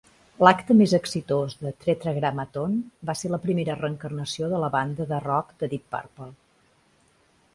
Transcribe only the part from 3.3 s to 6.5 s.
la primera reencarnació de la banda de roc de Deep Purple.